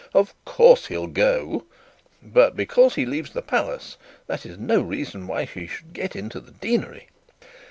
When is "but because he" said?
2.23-3.05